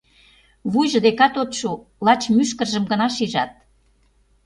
Вуйжо 0.71 0.99
декат 1.05 1.35
от 1.41 1.51
шу... 1.59 1.71
лач 2.05 2.21
мӱшкыржым 2.35 2.83
гына 2.91 3.07
шижат... 3.15 3.51